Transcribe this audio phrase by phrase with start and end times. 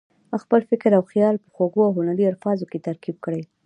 [0.43, 3.41] خپل فکر او خیال په خوږو او هنري الفاظو کې ترتیب کړي.